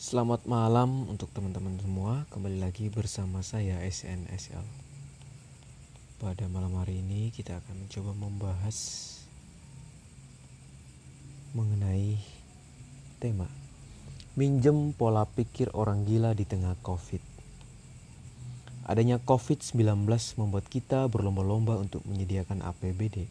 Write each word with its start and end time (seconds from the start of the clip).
Selamat 0.00 0.48
malam 0.48 1.12
untuk 1.12 1.28
teman-teman 1.36 1.76
semua. 1.76 2.24
Kembali 2.32 2.56
lagi 2.56 2.88
bersama 2.88 3.44
saya 3.44 3.84
SNSL. 3.84 4.64
Pada 6.16 6.48
malam 6.48 6.72
hari 6.80 7.04
ini 7.04 7.28
kita 7.28 7.60
akan 7.60 7.84
mencoba 7.84 8.16
membahas 8.16 8.76
mengenai 11.52 12.16
tema 13.20 13.44
minjem 14.40 14.96
pola 14.96 15.28
pikir 15.28 15.68
orang 15.76 16.08
gila 16.08 16.32
di 16.32 16.48
tengah 16.48 16.80
Covid. 16.80 17.20
Adanya 18.88 19.20
COVID-19 19.20 20.08
membuat 20.40 20.64
kita 20.72 21.12
berlomba-lomba 21.12 21.76
untuk 21.76 22.08
menyediakan 22.08 22.64
APBD. 22.64 23.28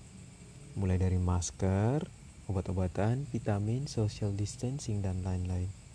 Mulai 0.78 1.02
dari 1.02 1.18
masker, 1.18 2.06
obat-obatan, 2.46 3.26
vitamin, 3.34 3.90
social 3.90 4.38
distancing, 4.38 5.02
dan 5.02 5.26
lain-lain. 5.26 5.89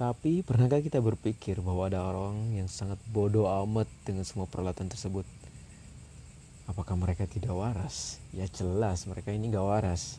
Tapi 0.00 0.40
pernahkah 0.40 0.80
kita 0.80 0.96
berpikir 0.96 1.60
bahwa 1.60 1.84
ada 1.84 2.00
orang 2.00 2.56
yang 2.56 2.72
sangat 2.72 2.96
bodoh 3.12 3.44
amat 3.68 3.84
dengan 4.08 4.24
semua 4.24 4.48
peralatan 4.48 4.88
tersebut? 4.88 5.28
Apakah 6.64 6.96
mereka 6.96 7.28
tidak 7.28 7.52
waras? 7.52 8.16
Ya 8.32 8.48
jelas 8.48 9.04
mereka 9.04 9.28
ini 9.28 9.52
gak 9.52 9.60
waras. 9.60 10.16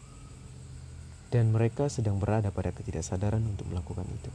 Dan 1.33 1.49
mereka 1.49 1.89
sedang 1.89 2.21
berada 2.21 2.53
pada 2.53 2.69
ketidaksadaran 2.69 3.41
untuk 3.41 3.73
melakukan 3.73 4.05
itu. 4.05 4.29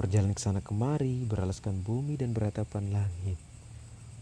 Berjalan 0.00 0.32
ke 0.32 0.40
sana 0.40 0.64
kemari, 0.64 1.20
beralaskan 1.28 1.84
bumi 1.84 2.16
dan 2.16 2.32
beratapan 2.32 2.88
langit. 2.96 3.36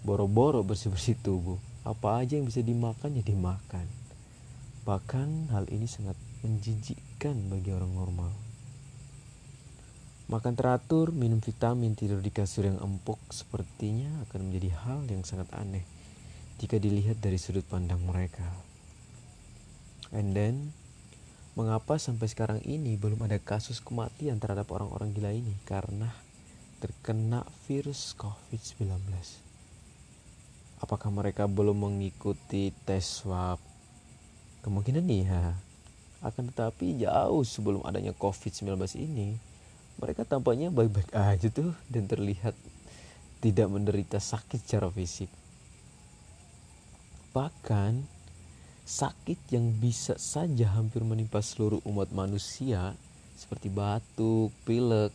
Boro-boro 0.02 0.66
bersih-bersih 0.66 1.22
tubuh. 1.22 1.62
Apa 1.86 2.18
aja 2.26 2.34
yang 2.34 2.50
bisa 2.50 2.66
dimakan 2.66 3.14
ya 3.14 3.22
dimakan. 3.22 3.86
Bahkan 4.90 5.54
hal 5.54 5.70
ini 5.70 5.86
sangat 5.86 6.18
menjijikkan 6.42 7.46
bagi 7.46 7.70
orang 7.70 7.94
normal. 7.94 8.53
Makan 10.28 10.56
teratur, 10.56 11.12
minum 11.12 11.42
vitamin, 11.42 11.92
tidur 11.92 12.24
di 12.24 12.32
kasur 12.32 12.64
yang 12.64 12.80
empuk 12.80 13.20
sepertinya 13.28 14.08
akan 14.28 14.48
menjadi 14.48 14.70
hal 14.84 15.04
yang 15.08 15.20
sangat 15.24 15.52
aneh 15.52 15.84
jika 16.56 16.80
dilihat 16.80 17.20
dari 17.20 17.36
sudut 17.36 17.66
pandang 17.68 18.00
mereka. 18.00 18.46
And 20.14 20.32
then, 20.32 20.72
Mengapa 21.54 22.02
sampai 22.02 22.26
sekarang 22.26 22.66
ini 22.66 22.98
belum 22.98 23.30
ada 23.30 23.38
kasus 23.38 23.78
kematian 23.78 24.42
terhadap 24.42 24.74
orang-orang 24.74 25.14
gila 25.14 25.30
ini 25.30 25.54
karena 25.62 26.10
terkena 26.82 27.46
virus 27.70 28.10
COVID-19? 28.18 28.90
Apakah 30.82 31.14
mereka 31.14 31.46
belum 31.46 31.86
mengikuti 31.86 32.74
tes 32.82 33.06
swab? 33.22 33.62
Kemungkinan 34.66 35.06
iya. 35.06 35.54
Akan 36.26 36.50
tetapi 36.50 36.98
jauh 37.06 37.46
sebelum 37.46 37.86
adanya 37.86 38.10
COVID-19 38.18 38.74
ini, 38.98 39.38
mereka 39.98 40.26
tampaknya 40.26 40.70
baik-baik 40.74 41.14
aja 41.14 41.48
tuh 41.50 41.72
dan 41.86 42.10
terlihat 42.10 42.54
tidak 43.38 43.68
menderita 43.68 44.18
sakit 44.18 44.60
secara 44.64 44.88
fisik. 44.90 45.28
Bahkan 47.36 48.00
sakit 48.84 49.52
yang 49.52 49.72
bisa 49.80 50.16
saja 50.20 50.72
hampir 50.76 51.00
menimpa 51.04 51.40
seluruh 51.40 51.80
umat 51.88 52.12
manusia 52.12 52.96
seperti 53.34 53.68
batuk, 53.68 54.54
pilek, 54.62 55.10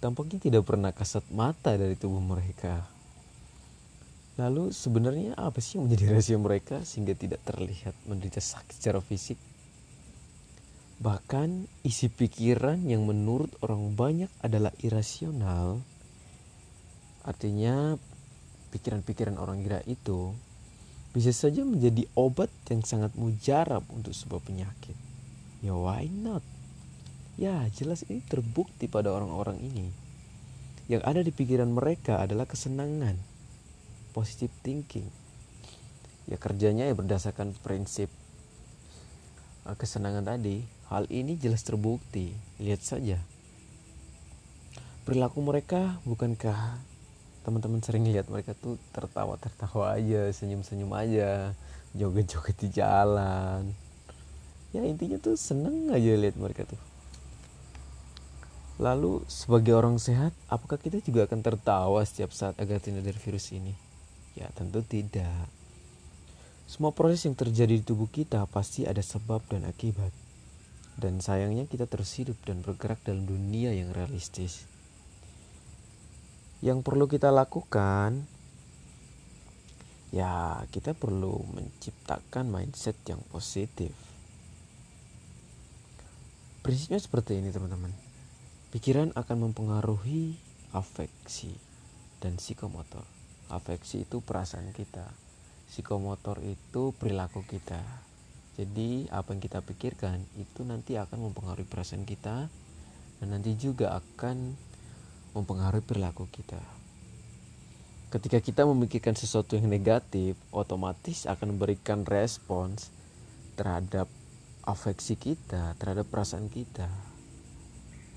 tampaknya 0.00 0.38
tidak 0.40 0.64
pernah 0.64 0.90
kasat 0.94 1.26
mata 1.30 1.76
dari 1.76 1.94
tubuh 1.94 2.22
mereka. 2.22 2.86
Lalu 4.38 4.70
sebenarnya 4.70 5.34
apa 5.34 5.58
sih 5.58 5.76
yang 5.76 5.90
menjadi 5.90 6.14
rahasia 6.14 6.38
mereka 6.38 6.78
sehingga 6.86 7.12
tidak 7.18 7.42
terlihat 7.42 7.94
menderita 8.06 8.38
sakit 8.38 8.74
secara 8.78 9.02
fisik? 9.02 9.36
Bahkan 10.98 11.70
isi 11.86 12.10
pikiran 12.10 12.82
yang 12.90 13.06
menurut 13.06 13.54
orang 13.62 13.94
banyak 13.94 14.30
adalah 14.42 14.74
irasional. 14.82 15.78
Artinya 17.22 17.94
pikiran-pikiran 18.74 19.38
orang 19.38 19.62
gila 19.62 19.78
itu 19.86 20.34
bisa 21.14 21.30
saja 21.30 21.62
menjadi 21.62 22.02
obat 22.18 22.50
yang 22.66 22.82
sangat 22.82 23.14
mujarab 23.14 23.86
untuk 23.94 24.10
sebuah 24.10 24.42
penyakit. 24.42 24.98
Ya 25.62 25.78
why 25.78 26.10
not? 26.10 26.42
Ya 27.38 27.62
jelas 27.70 28.02
ini 28.10 28.18
terbukti 28.26 28.90
pada 28.90 29.14
orang-orang 29.14 29.62
ini. 29.62 29.94
Yang 30.90 31.02
ada 31.06 31.20
di 31.22 31.30
pikiran 31.30 31.70
mereka 31.70 32.18
adalah 32.18 32.42
kesenangan, 32.50 33.14
positive 34.10 34.50
thinking. 34.66 35.06
Ya 36.26 36.42
kerjanya 36.42 36.90
ya 36.90 36.94
berdasarkan 36.98 37.54
prinsip 37.62 38.10
kesenangan 39.74 40.24
tadi. 40.24 40.64
Hal 40.88 41.04
ini 41.12 41.36
jelas 41.36 41.66
terbukti. 41.66 42.32
Lihat 42.62 42.80
saja. 42.80 43.20
Perilaku 45.04 45.40
mereka 45.40 46.00
bukankah 46.04 46.80
teman-teman 47.48 47.80
sering 47.80 48.04
lihat 48.04 48.28
mereka 48.28 48.52
tuh 48.52 48.76
tertawa-tertawa 48.92 49.96
aja, 49.96 50.28
senyum-senyum 50.28 50.92
aja, 50.92 51.56
joget-joget 51.96 52.56
di 52.60 52.68
jalan. 52.68 53.72
Ya 54.76 54.84
intinya 54.84 55.16
tuh 55.16 55.32
seneng 55.32 55.88
aja 55.88 56.12
lihat 56.12 56.36
mereka 56.36 56.68
tuh. 56.68 56.80
Lalu 58.78 59.24
sebagai 59.26 59.74
orang 59.74 59.96
sehat, 59.96 60.30
apakah 60.46 60.76
kita 60.76 61.00
juga 61.00 61.24
akan 61.24 61.40
tertawa 61.40 62.04
setiap 62.04 62.30
saat 62.30 62.54
agar 62.60 62.78
tidak 62.78 63.08
dari 63.08 63.18
virus 63.18 63.50
ini? 63.50 63.72
Ya 64.36 64.46
tentu 64.54 64.84
tidak. 64.84 65.57
Semua 66.68 66.92
proses 66.92 67.24
yang 67.24 67.32
terjadi 67.32 67.80
di 67.80 67.84
tubuh 67.84 68.12
kita 68.12 68.44
pasti 68.52 68.84
ada 68.84 69.00
sebab 69.00 69.40
dan 69.48 69.64
akibat. 69.64 70.12
Dan 71.00 71.24
sayangnya 71.24 71.64
kita 71.64 71.88
terus 71.88 72.12
hidup 72.20 72.36
dan 72.44 72.60
bergerak 72.60 73.00
dalam 73.08 73.24
dunia 73.24 73.72
yang 73.72 73.96
realistis. 73.96 74.68
Yang 76.60 76.84
perlu 76.84 77.08
kita 77.08 77.32
lakukan 77.32 78.28
ya 80.12 80.60
kita 80.68 80.92
perlu 80.92 81.40
menciptakan 81.56 82.52
mindset 82.52 83.00
yang 83.08 83.24
positif. 83.32 83.96
Prinsipnya 86.60 87.00
seperti 87.00 87.40
ini 87.40 87.48
teman-teman. 87.48 87.96
Pikiran 88.76 89.16
akan 89.16 89.48
mempengaruhi 89.48 90.36
afeksi 90.76 91.56
dan 92.20 92.36
psikomotor. 92.36 93.08
Afeksi 93.48 94.04
itu 94.04 94.20
perasaan 94.20 94.76
kita 94.76 95.27
psikomotor 95.68 96.40
itu 96.42 96.96
perilaku 96.96 97.44
kita 97.44 98.08
jadi 98.58 99.06
apa 99.14 99.30
yang 99.30 99.38
kita 99.38 99.62
pikirkan 99.62 100.18
itu 100.34 100.66
nanti 100.66 100.98
akan 100.98 101.30
mempengaruhi 101.30 101.62
perasaan 101.62 102.02
kita 102.02 102.50
dan 103.22 103.26
nanti 103.30 103.54
juga 103.54 103.94
akan 103.94 104.58
mempengaruhi 105.38 105.86
perilaku 105.86 106.26
kita. 106.26 106.58
Ketika 108.10 108.42
kita 108.42 108.66
memikirkan 108.66 109.14
sesuatu 109.14 109.54
yang 109.54 109.70
negatif, 109.70 110.34
otomatis 110.50 111.22
akan 111.30 111.54
memberikan 111.54 112.02
respons 112.02 112.90
terhadap 113.54 114.10
afeksi 114.66 115.14
kita, 115.14 115.78
terhadap 115.78 116.10
perasaan 116.10 116.50
kita. 116.50 116.90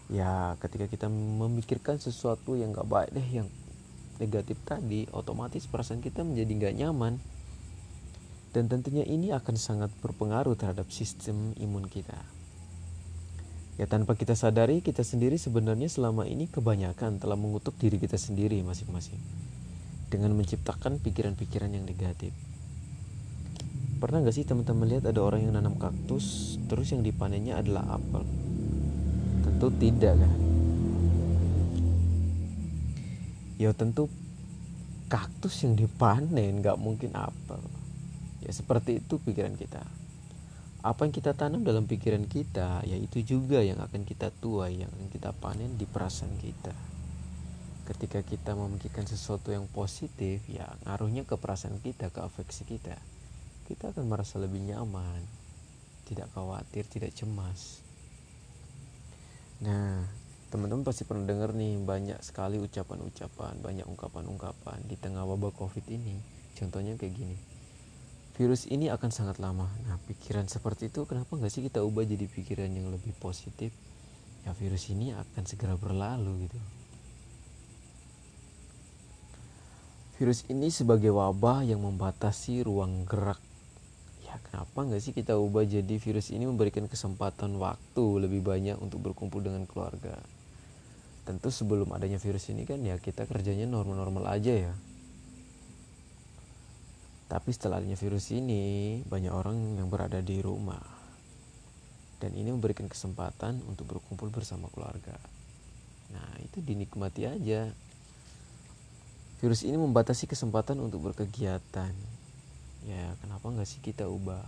Ya, 0.10 0.58
ketika 0.58 0.90
kita 0.90 1.06
memikirkan 1.12 2.02
sesuatu 2.02 2.58
yang 2.58 2.74
gak 2.74 2.90
baik 2.90 3.10
deh, 3.14 3.30
yang 3.30 3.48
negatif 4.18 4.58
tadi, 4.66 5.06
otomatis 5.14 5.70
perasaan 5.70 6.02
kita 6.02 6.26
menjadi 6.26 6.72
gak 6.72 6.76
nyaman. 6.82 7.14
Dan 8.52 8.68
tentunya 8.68 9.08
ini 9.08 9.32
akan 9.32 9.56
sangat 9.56 9.92
berpengaruh 10.04 10.60
terhadap 10.60 10.92
sistem 10.92 11.56
imun 11.56 11.88
kita. 11.88 12.20
Ya 13.80 13.88
tanpa 13.88 14.20
kita 14.20 14.36
sadari 14.36 14.84
kita 14.84 15.02
sendiri 15.02 15.40
sebenarnya 15.40 15.88
selama 15.88 16.28
ini 16.28 16.52
kebanyakan 16.52 17.18
telah 17.18 17.40
mengutuk 17.40 17.80
diri 17.80 17.96
kita 17.98 18.20
sendiri 18.20 18.60
masing-masing 18.62 19.18
dengan 20.12 20.36
menciptakan 20.36 21.00
pikiran-pikiran 21.00 21.72
yang 21.72 21.88
negatif. 21.88 22.36
Pernah 24.04 24.28
gak 24.28 24.36
sih 24.36 24.44
teman-teman 24.44 24.86
lihat 24.92 25.08
ada 25.08 25.24
orang 25.24 25.48
yang 25.48 25.56
nanam 25.56 25.80
kaktus 25.80 26.60
terus 26.68 26.92
yang 26.92 27.00
dipanennya 27.00 27.64
adalah 27.64 27.96
apel? 27.96 28.28
Tentu 29.48 29.72
tidak 29.80 30.20
kan? 30.20 30.36
Ya 33.56 33.72
tentu 33.72 34.12
kaktus 35.08 35.64
yang 35.64 35.80
dipanen 35.80 36.60
gak 36.60 36.76
mungkin 36.82 37.16
apel. 37.16 37.62
Ya 38.42 38.52
seperti 38.52 38.98
itu 38.98 39.22
pikiran 39.22 39.54
kita. 39.54 39.86
Apa 40.82 41.06
yang 41.06 41.14
kita 41.14 41.38
tanam 41.38 41.62
dalam 41.62 41.86
pikiran 41.86 42.26
kita 42.26 42.82
yaitu 42.90 43.22
juga 43.22 43.62
yang 43.62 43.78
akan 43.86 44.02
kita 44.02 44.34
tuai 44.42 44.82
yang 44.82 44.90
akan 44.90 45.14
kita 45.14 45.30
panen 45.38 45.78
di 45.78 45.86
perasaan 45.86 46.34
kita. 46.42 46.74
Ketika 47.86 48.26
kita 48.26 48.58
memikirkan 48.58 49.06
sesuatu 49.06 49.54
yang 49.54 49.70
positif 49.70 50.42
ya 50.50 50.66
ngaruhnya 50.90 51.30
ke 51.30 51.38
perasaan 51.38 51.78
kita 51.86 52.10
ke 52.10 52.26
afeksi 52.26 52.66
kita. 52.66 52.98
Kita 53.70 53.94
akan 53.94 54.10
merasa 54.10 54.42
lebih 54.42 54.74
nyaman 54.74 55.22
tidak 56.10 56.34
khawatir 56.34 56.90
tidak 56.90 57.14
cemas. 57.14 57.86
Nah 59.62 60.02
teman-teman 60.50 60.82
pasti 60.82 61.06
pernah 61.06 61.30
dengar 61.30 61.54
nih 61.54 61.78
banyak 61.78 62.18
sekali 62.26 62.58
ucapan-ucapan 62.58 63.62
banyak 63.62 63.86
ungkapan-ungkapan 63.86 64.82
di 64.90 64.98
tengah 64.98 65.30
wabah 65.30 65.54
covid 65.54 65.86
ini. 65.94 66.18
Contohnya 66.58 66.98
kayak 66.98 67.14
gini 67.14 67.51
virus 68.42 68.66
ini 68.66 68.90
akan 68.90 69.14
sangat 69.14 69.38
lama. 69.38 69.70
Nah, 69.86 70.02
pikiran 70.10 70.50
seperti 70.50 70.90
itu 70.90 71.06
kenapa 71.06 71.38
nggak 71.38 71.54
sih 71.54 71.62
kita 71.62 71.86
ubah 71.86 72.02
jadi 72.10 72.26
pikiran 72.26 72.74
yang 72.74 72.90
lebih 72.90 73.14
positif? 73.22 73.70
ya 74.46 74.52
virus 74.58 74.90
ini 74.90 75.14
akan 75.14 75.44
segera 75.46 75.78
berlalu 75.78 76.50
gitu 76.50 76.60
virus 80.18 80.46
ini 80.50 80.70
sebagai 80.70 81.14
wabah 81.14 81.66
yang 81.66 81.82
membatasi 81.82 82.66
ruang 82.66 83.06
gerak 83.06 83.42
ya 84.26 84.38
kenapa 84.50 84.86
nggak 84.86 85.02
sih 85.02 85.14
kita 85.14 85.38
ubah 85.38 85.66
jadi 85.66 85.96
virus 85.98 86.30
ini 86.34 86.46
memberikan 86.46 86.86
kesempatan 86.86 87.58
waktu 87.58 88.06
lebih 88.22 88.42
banyak 88.42 88.78
untuk 88.82 89.02
berkumpul 89.02 89.42
dengan 89.42 89.66
keluarga 89.66 90.18
tentu 91.26 91.54
sebelum 91.54 91.94
adanya 91.94 92.18
virus 92.18 92.50
ini 92.50 92.66
kan 92.66 92.82
ya 92.82 92.98
kita 92.98 93.30
kerjanya 93.30 93.70
normal-normal 93.70 94.26
aja 94.30 94.54
ya 94.70 94.74
tapi 97.32 97.56
setelah 97.56 97.80
adanya 97.80 97.96
virus 97.96 98.36
ini 98.36 99.00
banyak 99.08 99.32
orang 99.32 99.80
yang 99.80 99.88
berada 99.88 100.20
di 100.20 100.44
rumah 100.44 100.84
dan 102.20 102.36
ini 102.36 102.52
memberikan 102.52 102.92
kesempatan 102.92 103.64
untuk 103.64 103.88
berkumpul 103.88 104.28
bersama 104.28 104.68
keluarga 104.76 105.16
nah 106.12 106.28
itu 106.44 106.60
dinikmati 106.60 107.24
aja 107.24 107.72
Virus 109.42 109.66
ini 109.66 109.74
membatasi 109.74 110.30
kesempatan 110.30 110.78
untuk 110.78 111.10
berkegiatan. 111.10 111.90
Ya, 112.86 113.06
kenapa 113.26 113.50
nggak 113.50 113.66
sih 113.66 113.82
kita 113.82 114.06
ubah? 114.06 114.46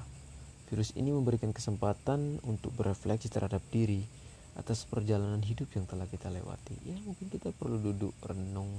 Virus 0.70 0.94
ini 0.94 1.10
memberikan 1.10 1.50
kesempatan 1.50 2.38
untuk 2.46 2.78
berefleksi 2.78 3.26
terhadap 3.26 3.66
diri 3.74 4.06
atas 4.54 4.86
perjalanan 4.86 5.42
hidup 5.42 5.66
yang 5.74 5.90
telah 5.90 6.06
kita 6.06 6.30
lewati. 6.30 6.78
Ya, 6.86 6.94
mungkin 7.10 7.26
kita 7.34 7.50
perlu 7.58 7.82
duduk 7.82 8.14
renung. 8.22 8.70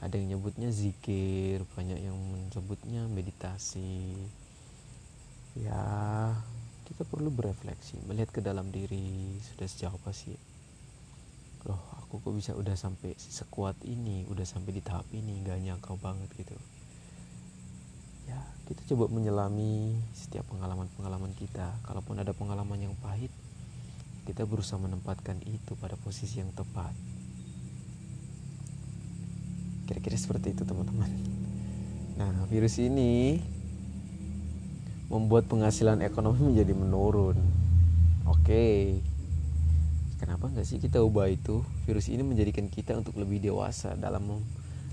Ada 0.00 0.16
yang 0.16 0.36
nyebutnya 0.36 0.72
zikir, 0.72 1.64
banyak 1.76 2.00
yang 2.00 2.16
menyebutnya 2.16 3.04
meditasi. 3.08 4.16
Ya, 5.54 5.84
kita 6.88 7.04
perlu 7.04 7.28
berefleksi, 7.28 8.00
melihat 8.08 8.32
ke 8.32 8.40
dalam 8.40 8.72
diri, 8.72 9.36
sudah 9.44 9.68
sejauh 9.68 9.96
apa 10.00 10.10
sih? 10.16 10.36
Loh 11.68 11.80
aku 12.00 12.24
kok 12.24 12.32
bisa 12.32 12.52
udah 12.56 12.72
sampai 12.72 13.12
sekuat 13.20 13.76
ini 13.84 14.24
udah 14.32 14.42
sampai 14.48 14.72
di 14.74 14.82
tahap 14.82 15.04
ini 15.12 15.44
gak 15.44 15.60
nyangka 15.60 15.92
banget 16.00 16.26
gitu. 16.34 16.56
Ya 18.24 18.40
kita 18.64 18.80
coba 18.94 19.12
menyelami 19.12 19.94
setiap 20.16 20.48
pengalaman-pengalaman 20.48 21.36
kita. 21.36 21.70
Kalaupun 21.84 22.16
ada 22.16 22.32
pengalaman 22.32 22.80
yang 22.80 22.96
pahit 22.98 23.30
kita 24.24 24.46
berusaha 24.46 24.78
menempatkan 24.78 25.42
itu 25.42 25.74
pada 25.76 25.98
posisi 25.98 26.38
yang 26.40 26.54
tepat 26.54 26.94
kira-kira 29.90 30.14
seperti 30.14 30.54
itu 30.54 30.62
teman-teman. 30.62 31.10
Nah 32.14 32.46
virus 32.46 32.78
ini 32.78 33.42
membuat 35.10 35.50
penghasilan 35.50 35.98
ekonomi 36.06 36.54
menjadi 36.54 36.70
menurun. 36.70 37.34
Oke. 38.30 39.02
Kenapa 40.22 40.46
nggak 40.46 40.62
sih 40.62 40.78
kita 40.78 41.02
ubah 41.02 41.26
itu? 41.26 41.66
Virus 41.90 42.06
ini 42.06 42.22
menjadikan 42.22 42.70
kita 42.70 42.94
untuk 42.94 43.18
lebih 43.18 43.42
dewasa 43.42 43.98
dalam 43.98 44.22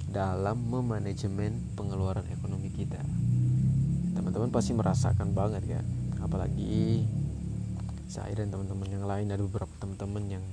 dalam 0.10 0.58
memanajemen 0.58 1.78
pengeluaran 1.78 2.26
ekonomi 2.34 2.74
kita. 2.74 2.98
Teman-teman 4.18 4.50
pasti 4.50 4.74
merasakan 4.74 5.38
banget 5.38 5.62
kan 5.70 5.86
apalagi 6.26 7.06
saya 8.10 8.34
dan 8.34 8.50
teman-teman 8.50 8.90
yang 8.90 9.06
lain. 9.06 9.30
Ada 9.30 9.44
beberapa 9.46 9.70
teman-teman 9.78 10.42
yang 10.42 10.46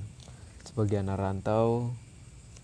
sebagai 0.61 1.01
anak 1.01 1.17
rantau 1.17 1.97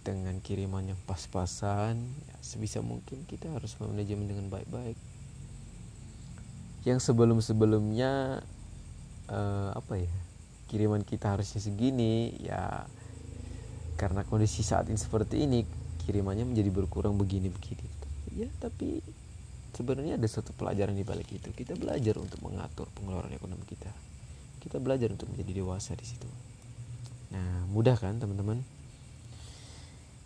dengan 0.02 0.42
kiriman 0.42 0.82
yang 0.82 1.00
pas-pasan 1.06 2.02
ya, 2.02 2.36
sebisa 2.42 2.82
mungkin 2.82 3.22
kita 3.30 3.54
harus 3.54 3.78
memanajemen 3.78 4.26
dengan 4.26 4.46
baik-baik. 4.50 4.98
Yang 6.82 7.06
sebelum-sebelumnya 7.06 8.42
uh, 9.30 9.70
apa 9.78 10.02
ya 10.02 10.14
kiriman 10.66 11.06
kita 11.06 11.38
harusnya 11.38 11.62
segini 11.62 12.34
ya 12.42 12.88
karena 14.00 14.26
kondisi 14.26 14.66
saat 14.66 14.90
ini 14.90 14.98
seperti 14.98 15.46
ini 15.46 15.62
kirimannya 16.02 16.50
menjadi 16.50 16.74
berkurang 16.74 17.14
begini 17.22 17.54
begini. 17.54 17.86
Ya 18.34 18.50
tapi 18.58 19.06
sebenarnya 19.78 20.18
ada 20.18 20.26
satu 20.26 20.50
pelajaran 20.58 20.98
di 20.98 21.06
balik 21.06 21.30
itu. 21.30 21.54
Kita 21.54 21.78
belajar 21.78 22.18
untuk 22.18 22.42
mengatur 22.42 22.90
pengeluaran 22.98 23.30
ekonomi 23.30 23.62
kita. 23.70 23.94
Kita 24.58 24.82
belajar 24.82 25.14
untuk 25.14 25.30
menjadi 25.30 25.62
dewasa 25.62 25.94
di 25.94 26.06
situ. 26.10 26.26
Nah 27.30 27.70
mudah 27.70 27.94
kan 28.02 28.18
teman-teman 28.18 28.66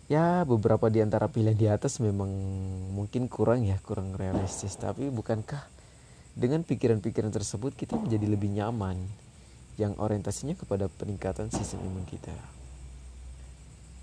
ya 0.06 0.46
beberapa 0.46 0.86
di 0.86 1.02
antara 1.02 1.26
pilihan 1.26 1.58
di 1.58 1.66
atas 1.66 1.98
memang 1.98 2.30
mungkin 2.94 3.26
kurang 3.26 3.66
ya 3.66 3.78
kurang 3.82 4.14
realistis 4.14 4.78
tapi 4.78 5.10
bukankah 5.10 5.66
dengan 6.36 6.62
pikiran-pikiran 6.62 7.32
tersebut 7.32 7.72
kita 7.74 7.96
menjadi 7.96 8.26
lebih 8.28 8.52
nyaman 8.52 9.00
yang 9.80 9.96
orientasinya 9.96 10.56
kepada 10.56 10.88
peningkatan 10.88 11.52
sistem 11.52 11.84
imun 11.84 12.04
kita. 12.04 12.32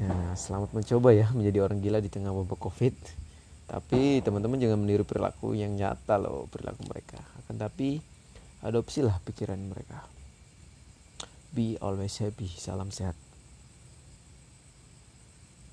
Nah, 0.02 0.34
selamat 0.34 0.74
mencoba 0.74 1.14
ya 1.14 1.30
menjadi 1.34 1.62
orang 1.62 1.82
gila 1.82 2.02
di 2.02 2.10
tengah 2.10 2.34
wabah 2.34 2.58
Covid. 2.58 2.94
Tapi 3.70 4.22
teman-teman 4.22 4.60
jangan 4.62 4.82
meniru 4.82 5.06
perilaku 5.06 5.58
yang 5.58 5.74
nyata 5.74 6.18
loh 6.22 6.50
perilaku 6.50 6.86
mereka. 6.90 7.22
Akan 7.42 7.58
tapi 7.58 8.02
adopsilah 8.66 9.18
pikiran 9.26 9.58
mereka. 9.58 10.06
Be 11.54 11.78
always 11.82 12.18
happy. 12.18 12.50
Salam 12.50 12.90
sehat. 12.90 13.23